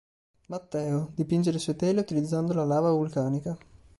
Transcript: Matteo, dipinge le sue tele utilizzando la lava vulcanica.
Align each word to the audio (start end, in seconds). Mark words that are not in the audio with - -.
Matteo, 0.47 1.11
dipinge 1.13 1.51
le 1.51 1.59
sue 1.59 1.75
tele 1.75 1.99
utilizzando 2.01 2.53
la 2.55 2.65
lava 2.65 2.89
vulcanica. 2.89 3.55